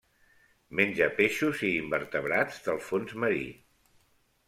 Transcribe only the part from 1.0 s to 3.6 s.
peixos i invertebrats del fons marí.